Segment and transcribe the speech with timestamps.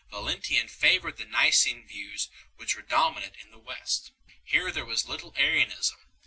[0.11, 4.11] Valcntinian favoured the Nicene views which were domi nant in the West.
[4.43, 5.99] Here there was little Arianism.